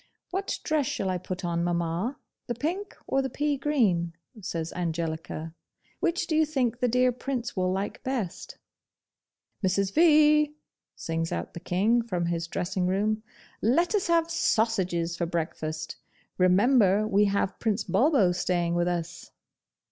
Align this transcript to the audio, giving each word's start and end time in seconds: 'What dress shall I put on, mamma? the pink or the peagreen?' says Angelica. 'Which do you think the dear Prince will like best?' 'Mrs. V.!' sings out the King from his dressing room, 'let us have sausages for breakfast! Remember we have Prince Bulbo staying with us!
'What 0.31 0.57
dress 0.63 0.87
shall 0.87 1.11
I 1.11 1.19
put 1.19 1.45
on, 1.45 1.63
mamma? 1.63 2.17
the 2.47 2.55
pink 2.55 2.95
or 3.05 3.21
the 3.21 3.29
peagreen?' 3.29 4.13
says 4.41 4.73
Angelica. 4.73 5.53
'Which 5.99 6.25
do 6.25 6.35
you 6.35 6.43
think 6.43 6.79
the 6.79 6.87
dear 6.87 7.11
Prince 7.11 7.55
will 7.55 7.71
like 7.71 8.01
best?' 8.01 8.57
'Mrs. 9.63 9.93
V.!' 9.93 10.55
sings 10.95 11.31
out 11.31 11.53
the 11.53 11.59
King 11.59 12.01
from 12.01 12.25
his 12.25 12.47
dressing 12.47 12.87
room, 12.87 13.21
'let 13.61 13.93
us 13.93 14.07
have 14.07 14.31
sausages 14.31 15.15
for 15.15 15.27
breakfast! 15.27 15.97
Remember 16.39 17.07
we 17.07 17.25
have 17.25 17.59
Prince 17.59 17.83
Bulbo 17.83 18.31
staying 18.31 18.73
with 18.73 18.87
us! 18.87 19.29